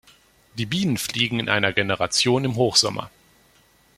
[0.55, 3.11] Die Bienen fliegen in einer Generation im Hochsommer.